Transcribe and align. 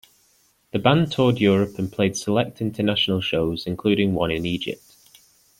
The 0.73 0.79
band 0.79 1.11
toured 1.11 1.37
Europe 1.39 1.77
and 1.77 1.91
played 1.93 2.17
select 2.17 2.59
international 2.59 3.21
shows, 3.21 3.67
including 3.67 4.15
one 4.15 4.31
in 4.31 4.47
Egypt. 4.47 4.95